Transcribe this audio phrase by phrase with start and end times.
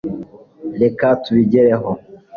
[0.81, 1.89] Reka tubigereho